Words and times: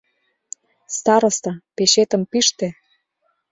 Староста, 0.97 1.51
печетым 1.75 2.21
пиште... 2.31 2.67